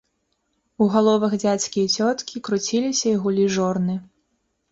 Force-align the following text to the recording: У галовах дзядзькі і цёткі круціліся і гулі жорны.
У 0.83 0.87
галовах 0.93 1.33
дзядзькі 1.43 1.79
і 1.83 1.91
цёткі 2.01 2.41
круціліся 2.49 3.05
і 3.13 3.15
гулі 3.27 3.45
жорны. 3.59 3.95